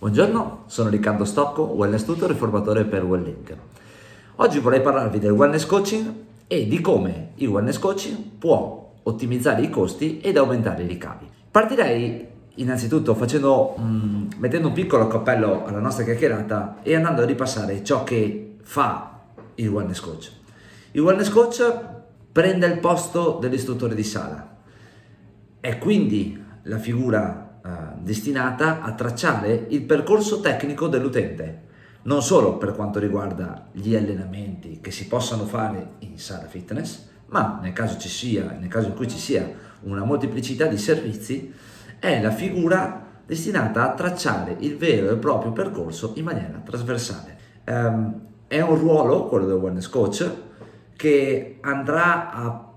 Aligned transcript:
Buongiorno, 0.00 0.62
sono 0.64 0.88
Riccardo 0.88 1.26
Stocco, 1.26 1.60
Wellness 1.60 2.04
Tutor 2.04 2.30
e 2.30 2.34
formatore 2.34 2.86
per 2.86 3.04
Wellink. 3.04 3.54
Oggi 4.36 4.58
vorrei 4.58 4.80
parlarvi 4.80 5.18
del 5.18 5.32
wellness 5.32 5.66
coaching 5.66 6.14
e 6.46 6.66
di 6.66 6.80
come 6.80 7.32
il 7.34 7.48
wellness 7.48 7.78
coaching 7.78 8.16
può 8.38 8.94
ottimizzare 9.02 9.60
i 9.60 9.68
costi 9.68 10.18
ed 10.22 10.38
aumentare 10.38 10.84
i 10.84 10.86
ricavi. 10.86 11.28
Partirei 11.50 12.26
innanzitutto 12.54 13.14
facendo, 13.14 13.76
mm, 13.78 14.28
mettendo 14.38 14.68
un 14.68 14.72
piccolo 14.72 15.06
cappello 15.06 15.66
alla 15.66 15.80
nostra 15.80 16.02
chiacchierata 16.02 16.78
e 16.80 16.96
andando 16.96 17.20
a 17.20 17.26
ripassare 17.26 17.84
ciò 17.84 18.02
che 18.02 18.56
fa 18.62 19.20
il 19.56 19.68
wellness 19.68 20.00
coach. 20.00 20.32
Il 20.92 21.02
wellness 21.02 21.28
coach 21.28 21.74
prende 22.32 22.66
il 22.68 22.78
posto 22.78 23.36
dell'istruttore 23.38 23.94
di 23.94 24.04
sala, 24.04 24.56
è 25.60 25.76
quindi 25.76 26.42
la 26.62 26.78
figura 26.78 27.49
destinata 27.98 28.80
a 28.80 28.92
tracciare 28.92 29.66
il 29.68 29.82
percorso 29.82 30.40
tecnico 30.40 30.88
dell'utente, 30.88 31.68
non 32.02 32.22
solo 32.22 32.56
per 32.56 32.74
quanto 32.74 32.98
riguarda 32.98 33.68
gli 33.72 33.94
allenamenti 33.94 34.80
che 34.80 34.90
si 34.90 35.06
possano 35.06 35.44
fare 35.44 35.92
in 36.00 36.18
sala 36.18 36.46
fitness, 36.46 37.08
ma 37.26 37.58
nel 37.62 37.72
caso, 37.72 37.98
ci 37.98 38.08
sia, 38.08 38.56
nel 38.58 38.68
caso 38.68 38.88
in 38.88 38.94
cui 38.94 39.08
ci 39.08 39.18
sia 39.18 39.48
una 39.82 40.04
molteplicità 40.04 40.66
di 40.66 40.78
servizi, 40.78 41.52
è 41.98 42.20
la 42.20 42.30
figura 42.30 43.06
destinata 43.26 43.84
a 43.84 43.94
tracciare 43.94 44.56
il 44.60 44.76
vero 44.76 45.10
e 45.10 45.16
proprio 45.16 45.52
percorso 45.52 46.14
in 46.16 46.24
maniera 46.24 46.60
trasversale. 46.64 47.38
Um, 47.66 48.28
è 48.48 48.60
un 48.60 48.76
ruolo, 48.76 49.26
quello 49.26 49.46
del 49.46 49.56
wellness 49.56 49.88
coach, 49.88 50.28
che 50.96 51.58
andrà 51.60 52.32
a, 52.32 52.72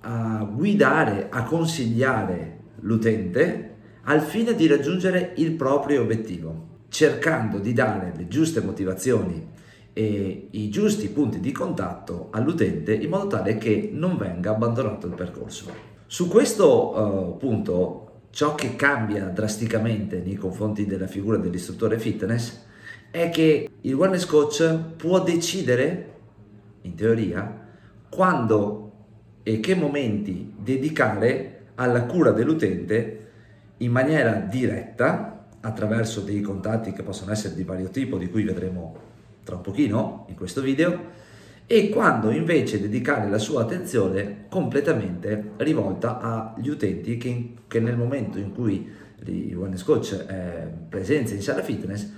a 0.00 0.48
guidare, 0.50 1.26
a 1.30 1.42
consigliare 1.42 2.60
l'utente 2.80 3.76
al 4.02 4.22
fine 4.22 4.54
di 4.54 4.66
raggiungere 4.66 5.32
il 5.36 5.52
proprio 5.52 6.02
obiettivo, 6.02 6.66
cercando 6.88 7.58
di 7.58 7.72
dare 7.72 8.12
le 8.16 8.28
giuste 8.28 8.60
motivazioni 8.60 9.46
e 9.92 10.48
i 10.50 10.70
giusti 10.70 11.08
punti 11.08 11.40
di 11.40 11.52
contatto 11.52 12.28
all'utente 12.30 12.94
in 12.94 13.10
modo 13.10 13.26
tale 13.26 13.58
che 13.58 13.90
non 13.92 14.16
venga 14.16 14.50
abbandonato 14.50 15.06
il 15.06 15.14
percorso. 15.14 15.70
Su 16.06 16.28
questo 16.28 16.96
uh, 16.96 17.36
punto, 17.36 18.20
ciò 18.30 18.54
che 18.54 18.76
cambia 18.76 19.24
drasticamente 19.24 20.22
nei 20.24 20.36
confronti 20.36 20.86
della 20.86 21.06
figura 21.06 21.36
dell'istruttore 21.36 21.98
fitness 21.98 22.64
è 23.10 23.30
che 23.30 23.68
il 23.80 23.94
wellness 23.94 24.24
coach 24.24 24.76
può 24.96 25.22
decidere, 25.22 26.14
in 26.82 26.94
teoria, 26.94 27.66
quando 28.08 28.92
e 29.42 29.60
che 29.60 29.74
momenti 29.74 30.54
dedicare 30.56 31.70
alla 31.74 32.04
cura 32.04 32.30
dell'utente 32.32 33.27
in 33.78 33.90
maniera 33.90 34.34
diretta 34.34 35.46
attraverso 35.60 36.20
dei 36.20 36.40
contatti 36.40 36.92
che 36.92 37.02
possono 37.02 37.32
essere 37.32 37.54
di 37.54 37.64
vario 37.64 37.88
tipo, 37.88 38.16
di 38.16 38.30
cui 38.30 38.44
vedremo 38.44 38.96
tra 39.42 39.56
un 39.56 39.62
pochino 39.62 40.26
in 40.28 40.34
questo 40.34 40.60
video, 40.60 41.26
e 41.66 41.90
quando 41.90 42.30
invece 42.30 42.80
dedicare 42.80 43.28
la 43.28 43.38
sua 43.38 43.62
attenzione 43.62 44.46
completamente 44.48 45.50
rivolta 45.58 46.18
agli 46.18 46.68
utenti 46.68 47.18
che, 47.18 47.54
che 47.66 47.80
nel 47.80 47.96
momento 47.96 48.38
in 48.38 48.54
cui 48.54 48.90
wellness 49.26 49.82
coach 49.82 50.16
è 50.26 50.66
presente 50.88 51.34
in 51.34 51.42
sala 51.42 51.62
fitness 51.62 52.10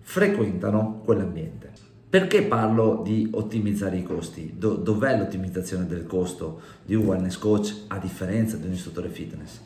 frequentano 0.00 1.02
quell'ambiente. 1.04 1.72
Perché 2.08 2.42
parlo 2.44 3.02
di 3.04 3.28
ottimizzare 3.32 3.96
i 3.96 4.02
costi? 4.04 4.54
Do, 4.56 4.74
dov'è 4.74 5.18
l'ottimizzazione 5.18 5.86
del 5.86 6.06
costo 6.06 6.60
di 6.84 6.94
un 6.94 7.04
wellness 7.04 7.36
coach 7.36 7.74
a 7.88 7.98
differenza 7.98 8.56
di 8.56 8.66
un 8.66 8.72
istruttore 8.72 9.08
fitness? 9.08 9.60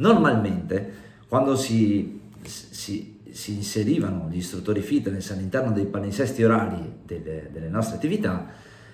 Normalmente, 0.00 0.92
quando 1.28 1.56
si, 1.56 2.20
si, 2.42 3.20
si 3.30 3.54
inserivano 3.54 4.28
gli 4.30 4.38
istruttori 4.38 4.80
fitness 4.80 5.30
all'interno 5.30 5.72
dei 5.72 5.84
palinsesti 5.84 6.42
orari 6.42 7.00
delle, 7.04 7.48
delle 7.52 7.68
nostre 7.68 7.96
attività, 7.96 8.46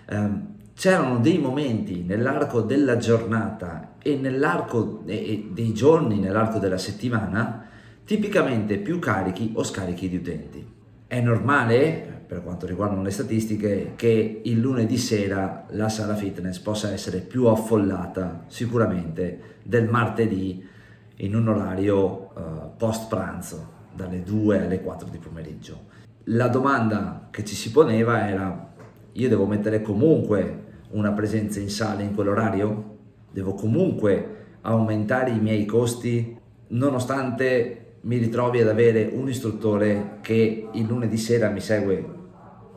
ehm, 0.05 0.55
c'erano 0.75 1.19
dei 1.21 1.39
momenti 1.39 2.03
nell'arco 2.03 2.61
della 2.61 2.97
giornata 2.97 3.95
e 4.03 4.17
nell'arco 4.17 5.03
e 5.07 5.49
dei 5.51 5.73
giorni 5.73 6.19
nell'arco 6.19 6.59
della 6.59 6.77
settimana 6.77 7.65
tipicamente 8.05 8.77
più 8.77 8.99
carichi 8.99 9.53
o 9.55 9.63
scarichi 9.63 10.09
di 10.09 10.17
utenti. 10.17 10.67
È 11.07 11.21
normale, 11.21 12.25
per 12.27 12.43
quanto 12.43 12.67
riguardano 12.67 13.03
le 13.03 13.11
statistiche, 13.11 13.93
che 13.95 14.41
il 14.45 14.59
lunedì 14.59 14.99
sera 14.99 15.67
la 15.71 15.89
sala 15.89 16.17
fitness 16.17 16.59
possa 16.59 16.91
essere 16.91 17.21
più 17.21 17.47
affollata 17.47 18.45
sicuramente 18.49 19.59
del 19.63 19.89
martedì 19.89 20.75
in 21.17 21.35
un 21.35 21.49
orario 21.49 22.31
uh, 22.35 22.77
post 22.77 23.09
pranzo, 23.09 23.75
dalle 23.97 24.23
2 24.23 24.65
alle 24.65 24.81
4 24.83 25.09
di 25.09 25.19
pomeriggio. 25.19 25.95
La 26.25 26.49
domanda 26.49 27.29
che 27.31 27.45
ci 27.45 27.55
si 27.55 27.71
poneva 27.71 28.29
era, 28.29 28.75
io 29.13 29.29
devo 29.29 29.47
mettere 29.47 29.81
comunque 29.81 30.65
una 30.91 31.13
presenza 31.13 31.59
in 31.59 31.71
sala 31.71 32.03
in 32.03 32.15
quell'orario? 32.15 32.99
Devo 33.31 33.55
comunque 33.55 34.59
aumentare 34.63 35.31
i 35.31 35.41
miei 35.41 35.65
costi 35.65 36.37
nonostante 36.69 37.99
mi 38.03 38.19
ritrovi 38.19 38.61
ad 38.61 38.69
avere 38.69 39.11
un 39.13 39.29
istruttore 39.29 40.19
che 40.21 40.69
il 40.71 40.87
lunedì 40.87 41.17
sera 41.17 41.49
mi 41.49 41.61
segue 41.61 42.15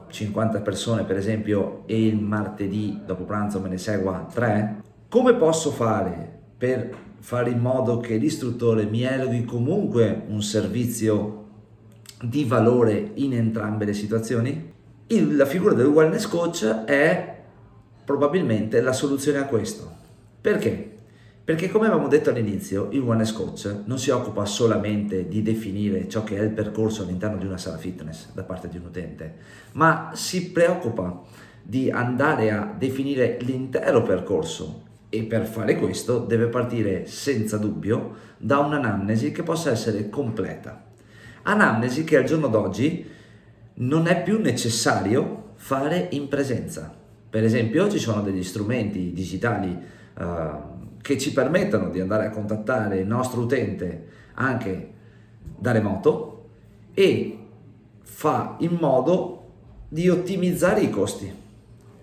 50 0.07 0.61
persone 0.61 1.03
per 1.03 1.17
esempio 1.17 1.83
e 1.85 2.05
il 2.05 2.19
martedì 2.19 3.01
dopo 3.05 3.23
pranzo 3.23 3.59
me 3.59 3.69
ne 3.69 3.77
segua 3.77 4.27
3? 4.31 4.83
Come 5.07 5.35
posso 5.35 5.71
fare 5.71 6.38
per 6.59 6.93
fare 7.19 7.51
in 7.51 7.59
modo 7.59 7.99
che 7.99 8.17
l'istruttore 8.17 8.83
mi 8.83 9.03
eroghi 9.03 9.45
comunque 9.45 10.23
un 10.27 10.43
servizio 10.43 11.45
di 12.21 12.43
valore 12.43 13.11
in 13.13 13.33
entrambe 13.33 13.85
le 13.85 13.93
situazioni? 13.93 14.73
Il, 15.07 15.37
la 15.37 15.45
figura 15.45 15.73
del 15.73 15.85
wellness 15.85 16.27
coach 16.27 16.65
è 16.65 17.37
probabilmente 18.03 18.81
la 18.81 18.91
soluzione 18.91 19.37
a 19.37 19.45
questo. 19.45 19.89
Perché? 20.41 20.97
Perché 21.45 21.69
come 21.69 21.87
avevamo 21.87 22.09
detto 22.09 22.29
all'inizio, 22.29 22.89
il 22.91 22.99
wellness 22.99 23.31
coach 23.31 23.83
non 23.85 23.97
si 23.97 24.09
occupa 24.09 24.43
solamente 24.43 25.29
di 25.29 25.41
definire 25.41 26.09
ciò 26.09 26.25
che 26.25 26.37
è 26.37 26.41
il 26.41 26.51
percorso 26.51 27.03
all'interno 27.03 27.37
di 27.37 27.45
una 27.45 27.57
sala 27.57 27.77
fitness 27.77 28.33
da 28.33 28.43
parte 28.43 28.67
di 28.67 28.75
un 28.75 28.83
utente, 28.83 29.35
ma 29.73 30.11
si 30.13 30.51
preoccupa 30.51 31.23
di 31.63 31.89
andare 31.89 32.51
a 32.51 32.75
definire 32.77 33.37
l'intero 33.39 34.03
percorso 34.03 34.87
e 35.09 35.23
per 35.23 35.45
fare 35.45 35.75
questo 35.75 36.19
deve 36.19 36.47
partire 36.47 37.07
senza 37.07 37.57
dubbio 37.57 38.27
da 38.37 38.59
un'anamnesi 38.59 39.31
che 39.31 39.43
possa 39.43 39.71
essere 39.71 40.09
completa. 40.09 40.85
Anamnesi 41.43 42.03
che 42.03 42.17
al 42.17 42.25
giorno 42.25 42.47
d'oggi 42.47 43.05
non 43.75 44.07
è 44.07 44.21
più 44.21 44.39
necessario 44.39 45.53
fare 45.55 46.07
in 46.11 46.27
presenza. 46.27 46.95
Per 47.29 47.43
esempio 47.43 47.89
ci 47.89 47.97
sono 47.97 48.21
degli 48.21 48.43
strumenti 48.43 49.11
digitali 49.11 49.77
uh, 50.17 50.25
che 51.01 51.17
ci 51.17 51.33
permettono 51.33 51.89
di 51.89 51.99
andare 51.99 52.27
a 52.27 52.29
contattare 52.29 52.99
il 52.99 53.07
nostro 53.07 53.41
utente 53.41 54.07
anche 54.33 54.93
da 55.57 55.71
remoto 55.71 56.49
e 56.93 57.37
fa 58.01 58.55
in 58.59 58.77
modo 58.79 59.51
di 59.89 60.07
ottimizzare 60.09 60.81
i 60.81 60.89
costi. 60.89 61.31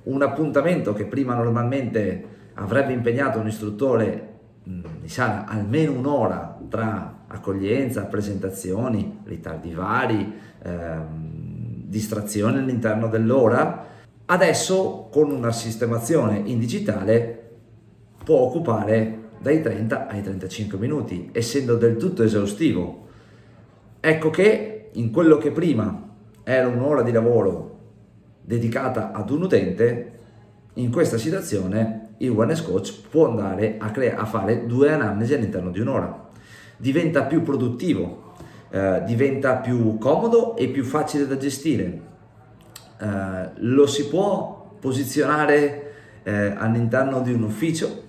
Un 0.05 0.23
appuntamento 0.23 0.93
che 0.93 1.05
prima 1.05 1.35
normalmente 1.35 2.35
avrebbe 2.57 2.93
impegnato 2.93 3.39
un 3.39 3.47
istruttore 3.47 4.35
di 4.63 5.09
sala 5.09 5.47
almeno 5.47 5.93
un'ora 5.93 6.59
tra 6.69 7.25
accoglienza, 7.29 8.07
presentazioni, 8.07 9.21
ritardi 9.25 9.73
vari, 9.73 10.33
ehm, 10.63 11.85
distrazioni 11.85 12.59
all'interno 12.59 13.09
dell'ora, 13.09 13.85
adesso 14.27 15.09
con 15.11 15.31
una 15.31 15.53
sistemazione 15.53 16.39
in 16.45 16.59
digitale 16.59 17.43
può 18.25 18.39
occupare 18.39 19.25
dai 19.39 19.63
30 19.63 20.09
ai 20.09 20.23
35 20.23 20.79
minuti, 20.79 21.29
essendo 21.33 21.77
del 21.77 21.97
tutto 21.97 22.25
esaustivo. 22.25 23.07
Ecco 24.01 24.31
che 24.31 24.91
in 24.93 25.13
quello 25.13 25.39
che 25.39 25.53
prima 25.53 26.15
era 26.43 26.67
un'ora 26.67 27.03
di 27.03 27.13
lavoro 27.13 27.79
dedicata 28.43 29.13
ad 29.13 29.31
un 29.31 29.43
utente, 29.43 30.16
in 30.77 30.91
questa 30.91 31.19
situazione 31.19 32.15
il 32.19 32.31
wellness 32.31 32.63
coach 32.63 32.93
può 33.11 33.29
andare 33.29 33.77
a, 33.79 33.91
crea- 33.91 34.17
a 34.17 34.25
fare 34.25 34.67
due 34.67 34.93
anamnesi 34.93 35.35
all'interno 35.35 35.71
di 35.71 35.81
un'ora. 35.81 36.29
Diventa 36.77 37.25
più 37.25 37.43
produttivo, 37.43 38.35
eh, 38.71 39.03
diventa 39.05 39.57
più 39.57 39.99
comodo 39.99 40.57
e 40.57 40.69
più 40.69 40.85
facile 40.85 41.27
da 41.27 41.37
gestire. 41.37 42.01
Eh, 42.99 43.51
lo 43.57 43.87
si 43.87 44.09
può 44.09 44.77
posizionare 44.79 45.93
eh, 46.23 46.55
all'interno 46.57 47.21
di 47.21 47.33
un 47.33 47.43
ufficio 47.43 48.05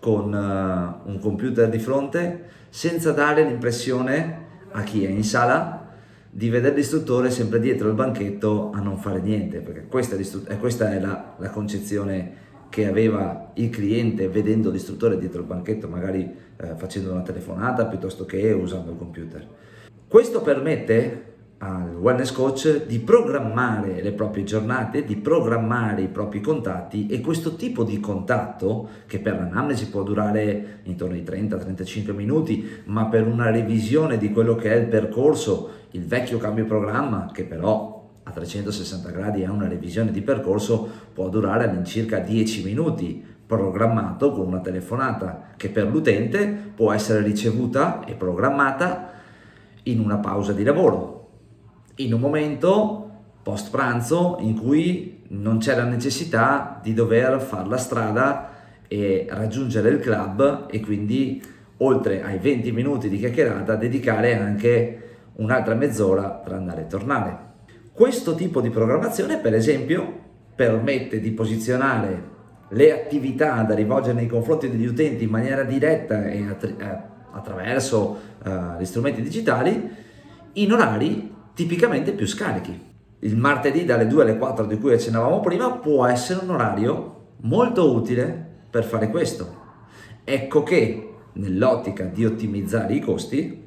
con 0.00 0.32
uh, 0.32 1.10
un 1.10 1.18
computer 1.20 1.68
di 1.68 1.78
fronte 1.78 2.44
senza 2.68 3.12
dare 3.12 3.42
l'impressione 3.42 4.44
a 4.70 4.82
chi 4.82 5.04
è 5.04 5.08
in 5.08 5.24
sala 5.24 5.85
di 6.36 6.50
vedere 6.50 6.74
l'istruttore 6.74 7.30
sempre 7.30 7.58
dietro 7.58 7.88
il 7.88 7.94
banchetto 7.94 8.70
a 8.70 8.80
non 8.80 8.98
fare 8.98 9.20
niente, 9.20 9.60
perché 9.60 9.86
questa 9.86 10.16
è, 10.16 10.58
questa 10.58 10.92
è 10.92 11.00
la, 11.00 11.34
la 11.38 11.48
concezione 11.48 12.44
che 12.68 12.86
aveva 12.86 13.52
il 13.54 13.70
cliente 13.70 14.28
vedendo 14.28 14.70
l'istruttore 14.70 15.16
dietro 15.16 15.40
il 15.40 15.46
banchetto, 15.46 15.88
magari 15.88 16.30
eh, 16.58 16.74
facendo 16.76 17.10
una 17.10 17.22
telefonata 17.22 17.86
piuttosto 17.86 18.26
che 18.26 18.52
usando 18.52 18.90
il 18.90 18.98
computer. 18.98 19.48
Questo 20.06 20.42
permette 20.42 21.35
al 21.58 21.96
wellness 21.96 22.32
coach 22.32 22.84
di 22.84 22.98
programmare 22.98 24.02
le 24.02 24.12
proprie 24.12 24.44
giornate, 24.44 25.04
di 25.04 25.16
programmare 25.16 26.02
i 26.02 26.08
propri 26.08 26.40
contatti 26.40 27.06
e 27.06 27.20
questo 27.20 27.56
tipo 27.56 27.82
di 27.82 27.98
contatto 27.98 28.88
che 29.06 29.20
per 29.20 29.36
l'anamnesi 29.36 29.88
può 29.88 30.02
durare 30.02 30.80
intorno 30.82 31.14
ai 31.14 31.22
30-35 31.22 32.12
minuti, 32.12 32.68
ma 32.84 33.06
per 33.06 33.26
una 33.26 33.50
revisione 33.50 34.18
di 34.18 34.30
quello 34.32 34.54
che 34.54 34.72
è 34.72 34.76
il 34.76 34.88
percorso, 34.88 35.70
il 35.92 36.04
vecchio 36.04 36.36
cambio 36.36 36.66
programma 36.66 37.30
che 37.32 37.44
però 37.44 37.94
a 38.22 38.30
360 38.30 39.10
gradi 39.10 39.42
è 39.42 39.48
una 39.48 39.68
revisione 39.68 40.10
di 40.10 40.20
percorso 40.20 40.88
può 41.14 41.28
durare 41.28 41.68
all'incirca 41.68 42.18
10 42.18 42.64
minuti 42.64 43.24
programmato 43.46 44.32
con 44.32 44.46
una 44.46 44.58
telefonata 44.58 45.52
che 45.56 45.68
per 45.70 45.86
l'utente 45.86 46.72
può 46.74 46.92
essere 46.92 47.22
ricevuta 47.22 48.04
e 48.04 48.14
programmata 48.14 49.12
in 49.84 50.00
una 50.00 50.16
pausa 50.16 50.52
di 50.52 50.64
lavoro 50.64 51.15
in 51.96 52.12
un 52.12 52.20
momento 52.20 53.10
post 53.42 53.70
pranzo 53.70 54.38
in 54.40 54.58
cui 54.58 55.22
non 55.28 55.58
c'è 55.58 55.76
la 55.76 55.84
necessità 55.84 56.80
di 56.82 56.94
dover 56.94 57.40
fare 57.40 57.68
la 57.68 57.76
strada 57.76 58.50
e 58.88 59.26
raggiungere 59.28 59.88
il 59.88 60.00
club 60.00 60.66
e 60.70 60.80
quindi 60.80 61.42
oltre 61.78 62.22
ai 62.22 62.38
20 62.38 62.72
minuti 62.72 63.08
di 63.08 63.18
chiacchierata 63.18 63.76
dedicare 63.76 64.36
anche 64.36 65.02
un'altra 65.34 65.74
mezz'ora 65.74 66.28
per 66.30 66.52
andare 66.52 66.82
e 66.82 66.86
tornare. 66.86 67.38
Questo 67.92 68.34
tipo 68.34 68.60
di 68.60 68.70
programmazione 68.70 69.38
per 69.38 69.54
esempio 69.54 70.24
permette 70.54 71.20
di 71.20 71.30
posizionare 71.32 72.34
le 72.70 72.92
attività 72.92 73.62
da 73.62 73.74
rivolgere 73.74 74.14
nei 74.14 74.26
confronti 74.26 74.70
degli 74.70 74.86
utenti 74.86 75.24
in 75.24 75.30
maniera 75.30 75.62
diretta 75.62 76.26
e 76.26 76.44
attraverso 77.32 78.18
uh, 78.44 78.78
gli 78.78 78.84
strumenti 78.84 79.22
digitali 79.22 79.88
in 80.54 80.72
orari 80.72 81.34
tipicamente 81.56 82.12
più 82.12 82.26
scarichi. 82.26 82.78
Il 83.20 83.34
martedì 83.34 83.86
dalle 83.86 84.06
2 84.06 84.22
alle 84.22 84.36
4 84.36 84.66
di 84.66 84.78
cui 84.78 84.92
accennavamo 84.92 85.40
prima 85.40 85.72
può 85.72 86.04
essere 86.04 86.44
un 86.44 86.50
orario 86.50 87.14
molto 87.40 87.94
utile 87.94 88.46
per 88.68 88.84
fare 88.84 89.08
questo. 89.08 89.64
Ecco 90.22 90.62
che 90.62 91.14
nell'ottica 91.32 92.04
di 92.04 92.26
ottimizzare 92.26 92.92
i 92.92 93.00
costi 93.00 93.64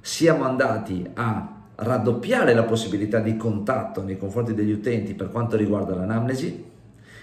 siamo 0.00 0.44
andati 0.44 1.04
a 1.14 1.56
raddoppiare 1.74 2.54
la 2.54 2.62
possibilità 2.62 3.18
di 3.18 3.36
contatto 3.36 4.00
nei 4.02 4.16
confronti 4.16 4.54
degli 4.54 4.72
utenti 4.72 5.14
per 5.14 5.30
quanto 5.30 5.56
riguarda 5.56 5.96
l'anamnesi 5.96 6.66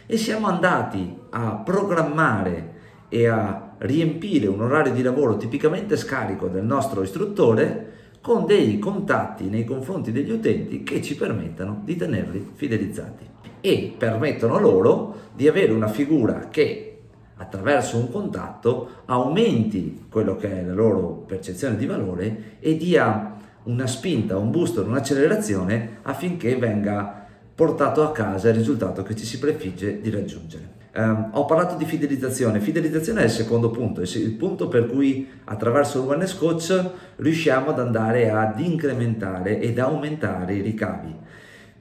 e 0.06 0.18
siamo 0.18 0.48
andati 0.48 1.18
a 1.30 1.56
programmare 1.56 2.74
e 3.08 3.28
a 3.28 3.76
riempire 3.78 4.48
un 4.48 4.62
orario 4.62 4.92
di 4.92 5.02
lavoro 5.02 5.38
tipicamente 5.38 5.96
scarico 5.96 6.48
del 6.48 6.66
nostro 6.66 7.02
istruttore 7.02 7.94
con 8.26 8.48
dei 8.48 8.80
contatti 8.80 9.50
nei 9.50 9.64
confronti 9.64 10.12
degli 10.12 10.32
utenti 10.32 10.82
che 10.82 11.00
ci 11.00 11.16
permettano 11.16 11.82
di 11.84 11.96
tenerli 11.96 12.54
fidelizzati 12.56 13.24
e 13.62 13.94
permettono 13.96 14.60
loro 14.60 15.16
di 15.36 15.48
avere 15.48 15.72
una 15.72 15.88
figura 15.88 16.48
che 16.50 17.02
attraverso 17.36 17.98
un 17.98 18.10
contatto 18.10 19.04
aumenti 19.06 20.08
quello 20.10 20.38
che 20.38 20.60
è 20.60 20.64
la 20.64 20.74
loro 20.74 21.24
percezione 21.28 21.76
di 21.76 21.86
valore 21.86 22.58
e 22.62 22.76
dia 22.78 23.36
una 23.66 23.86
spinta, 23.86 24.40
un 24.40 24.50
booster, 24.50 24.88
un'accelerazione 24.88 25.98
affinché 26.02 26.56
venga 26.56 27.28
portato 27.54 28.02
a 28.02 28.12
casa 28.12 28.50
il 28.50 28.56
risultato 28.56 29.04
che 29.04 29.16
ci 29.16 29.24
si 29.24 29.38
prefigge 29.38 30.02
di 30.02 30.10
raggiungere. 30.10 30.75
Um, 30.98 31.32
ho 31.34 31.44
parlato 31.44 31.76
di 31.76 31.84
fidelizzazione, 31.84 32.62
fidelizzazione 32.62 33.20
è 33.20 33.26
il 33.26 33.30
secondo 33.30 33.70
punto, 33.70 34.00
il 34.00 34.32
punto 34.38 34.70
per 34.70 34.86
cui 34.86 35.28
attraverso 35.44 36.00
il 36.00 36.08
wellness 36.08 36.38
coach 36.38 36.90
riusciamo 37.18 37.72
ad 37.72 37.80
andare 37.80 38.30
ad 38.30 38.58
incrementare 38.62 39.60
ed 39.60 39.78
aumentare 39.78 40.54
i 40.54 40.62
ricavi, 40.62 41.14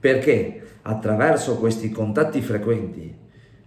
perché? 0.00 0.62
Attraverso 0.82 1.58
questi 1.58 1.90
contatti 1.90 2.42
frequenti, 2.42 3.14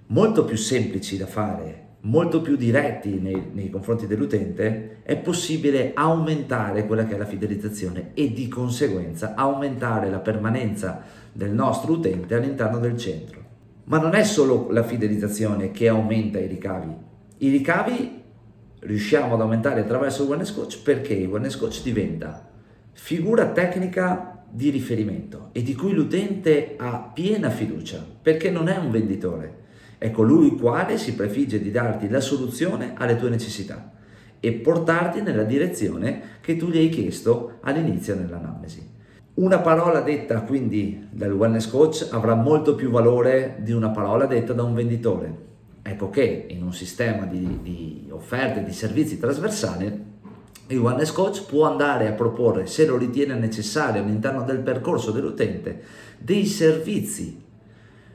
molto 0.07 0.43
più 0.43 0.57
semplici 0.57 1.15
da 1.15 1.27
fare, 1.27 1.85
molto 2.01 2.41
più 2.41 2.57
diretti 2.57 3.17
nei, 3.17 3.51
nei 3.53 3.69
confronti 3.69 4.05
dell'utente, 4.05 4.97
è 5.03 5.15
possibile 5.15 5.91
aumentare 5.93 6.85
quella 6.85 7.05
che 7.05 7.15
è 7.15 7.17
la 7.17 7.25
fidelizzazione 7.25 8.11
e 8.15 8.33
di 8.33 8.49
conseguenza 8.49 9.33
aumentare 9.33 10.09
la 10.09 10.19
permanenza 10.19 11.03
del 11.31 11.51
nostro 11.51 11.93
utente 11.93 12.35
all'interno 12.35 12.79
del 12.79 12.97
centro. 12.97 13.46
Ma 13.87 13.99
non 13.99 14.15
è 14.15 14.23
solo 14.23 14.69
la 14.71 14.83
fidelizzazione 14.83 15.71
che 15.71 15.87
aumenta 15.87 16.39
i 16.39 16.47
ricavi. 16.47 16.93
I 17.37 17.49
ricavi 17.49 18.21
riusciamo 18.79 19.35
ad 19.35 19.41
aumentare 19.41 19.81
attraverso 19.81 20.23
il 20.23 20.29
wellness 20.29 20.53
coach 20.53 20.81
perché 20.83 21.13
il 21.13 21.27
wellness 21.27 21.55
coach 21.55 21.81
diventa 21.83 22.49
figura 22.91 23.51
tecnica 23.51 24.43
di 24.49 24.69
riferimento 24.69 25.49
e 25.53 25.61
di 25.61 25.73
cui 25.73 25.93
l'utente 25.93 26.75
ha 26.77 27.11
piena 27.13 27.49
fiducia 27.49 28.05
perché 28.21 28.49
non 28.49 28.67
è 28.67 28.77
un 28.77 28.91
venditore, 28.91 29.65
è 29.97 30.11
colui 30.11 30.47
il 30.47 30.55
quale 30.59 30.97
si 30.97 31.15
prefigge 31.15 31.61
di 31.61 31.71
darti 31.71 32.09
la 32.09 32.19
soluzione 32.19 32.93
alle 32.97 33.15
tue 33.15 33.29
necessità 33.29 33.93
e 34.39 34.51
portarti 34.51 35.21
nella 35.21 35.43
direzione 35.43 36.21
che 36.41 36.57
tu 36.57 36.69
gli 36.69 36.77
hai 36.77 36.89
chiesto 36.89 37.59
all'inizio 37.61 38.15
nell'anamnesi. 38.15 38.95
Una 39.37 39.59
parola 39.59 40.01
detta 40.01 40.41
quindi 40.41 41.09
dal 41.11 41.31
wellness 41.31 41.69
coach 41.69 42.07
avrà 42.09 42.33
molto 42.33 42.73
più 42.73 42.89
valore 42.89 43.57
di 43.59 43.71
una 43.71 43.89
parola 43.89 44.25
detta 44.25 44.51
da 44.51 44.63
un 44.63 44.73
venditore. 44.73 45.45
Ecco 45.83 46.09
che 46.09 46.47
in 46.49 46.63
un 46.63 46.73
sistema 46.73 47.25
di, 47.25 47.59
di 47.61 48.07
offerte, 48.09 48.63
di 48.63 48.73
servizi 48.73 49.19
trasversali, 49.19 50.05
il 50.69 50.79
wellness 50.79 51.11
coach 51.11 51.45
può 51.45 51.67
andare 51.67 52.07
a 52.07 52.13
proporre, 52.13 52.65
se 52.65 52.87
lo 52.87 52.97
ritiene 52.97 53.35
necessario 53.35 54.01
all'interno 54.01 54.41
del 54.41 54.57
percorso 54.57 55.11
dell'utente, 55.11 55.83
dei 56.17 56.47
servizi 56.47 57.39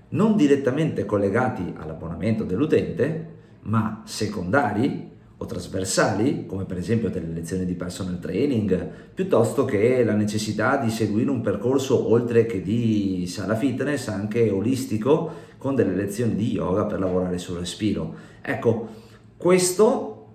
non 0.08 0.34
direttamente 0.34 1.04
collegati 1.04 1.72
all'abbonamento 1.76 2.42
dell'utente, 2.42 3.34
ma 3.60 4.02
secondari 4.04 5.08
o 5.42 5.46
trasversali, 5.46 6.46
come 6.46 6.64
per 6.64 6.78
esempio 6.78 7.10
delle 7.10 7.32
lezioni 7.32 7.64
di 7.64 7.74
personal 7.74 8.18
training, 8.20 8.88
piuttosto 9.12 9.64
che 9.64 10.04
la 10.04 10.14
necessità 10.14 10.76
di 10.76 10.88
seguire 10.88 11.30
un 11.30 11.40
percorso 11.40 12.10
oltre 12.10 12.46
che 12.46 12.62
di 12.62 13.26
sala 13.26 13.56
fitness, 13.56 14.08
anche 14.08 14.50
olistico, 14.50 15.50
con 15.58 15.74
delle 15.74 15.94
lezioni 15.94 16.34
di 16.34 16.52
yoga 16.52 16.84
per 16.84 17.00
lavorare 17.00 17.38
sul 17.38 17.58
respiro. 17.58 18.14
Ecco, 18.40 18.88
questo 19.36 20.26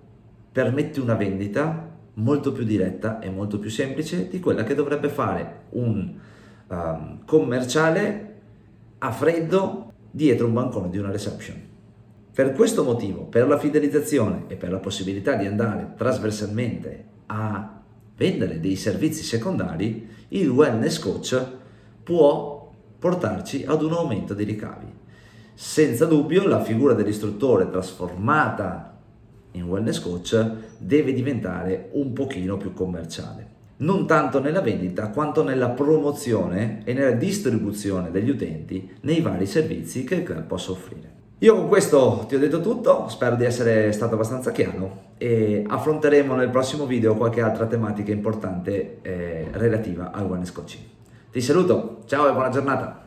permette 0.52 1.00
una 1.00 1.14
vendita 1.14 1.86
molto 2.14 2.52
più 2.52 2.64
diretta 2.64 3.20
e 3.20 3.30
molto 3.30 3.58
più 3.58 3.70
semplice 3.70 4.28
di 4.28 4.40
quella 4.40 4.64
che 4.64 4.74
dovrebbe 4.74 5.08
fare 5.08 5.60
un 5.70 6.14
um, 6.68 7.24
commerciale 7.24 8.34
a 8.98 9.12
freddo 9.12 9.92
dietro 10.10 10.46
un 10.46 10.52
bancone 10.52 10.90
di 10.90 10.98
una 10.98 11.10
reception. 11.10 11.67
Per 12.38 12.52
questo 12.52 12.84
motivo, 12.84 13.24
per 13.24 13.48
la 13.48 13.58
fidelizzazione 13.58 14.44
e 14.46 14.54
per 14.54 14.70
la 14.70 14.78
possibilità 14.78 15.34
di 15.34 15.44
andare 15.44 15.94
trasversalmente 15.96 17.04
a 17.26 17.80
vendere 18.16 18.60
dei 18.60 18.76
servizi 18.76 19.24
secondari, 19.24 20.08
il 20.28 20.48
wellness 20.48 21.00
coach 21.00 21.44
può 22.04 22.72
portarci 22.96 23.64
ad 23.66 23.82
un 23.82 23.92
aumento 23.92 24.34
dei 24.34 24.44
ricavi. 24.44 24.86
Senza 25.52 26.04
dubbio 26.04 26.46
la 26.46 26.62
figura 26.62 26.94
dell'istruttore 26.94 27.70
trasformata 27.70 29.00
in 29.50 29.64
wellness 29.64 29.98
coach 29.98 30.52
deve 30.78 31.12
diventare 31.12 31.88
un 31.94 32.12
pochino 32.12 32.56
più 32.56 32.72
commerciale. 32.72 33.48
Non 33.78 34.06
tanto 34.06 34.38
nella 34.38 34.60
vendita 34.60 35.08
quanto 35.08 35.42
nella 35.42 35.70
promozione 35.70 36.82
e 36.84 36.92
nella 36.92 37.16
distribuzione 37.16 38.12
degli 38.12 38.30
utenti 38.30 38.88
nei 39.00 39.22
vari 39.22 39.46
servizi 39.46 40.04
che 40.04 40.14
il 40.14 40.22
club 40.22 40.44
possa 40.44 40.70
offrire. 40.70 41.17
Io 41.40 41.54
con 41.54 41.68
questo 41.68 42.24
ti 42.26 42.34
ho 42.34 42.38
detto 42.40 42.60
tutto, 42.60 43.06
spero 43.08 43.36
di 43.36 43.44
essere 43.44 43.92
stato 43.92 44.14
abbastanza 44.14 44.50
chiaro 44.50 45.12
e 45.18 45.62
affronteremo 45.64 46.34
nel 46.34 46.50
prossimo 46.50 46.84
video 46.84 47.14
qualche 47.14 47.40
altra 47.40 47.66
tematica 47.66 48.10
importante 48.10 48.98
eh, 49.02 49.46
relativa 49.52 50.10
al 50.10 50.24
wellness 50.24 50.50
coaching. 50.50 50.82
Ti 51.30 51.40
saluto, 51.40 52.02
ciao 52.06 52.28
e 52.28 52.32
buona 52.32 52.48
giornata! 52.48 53.06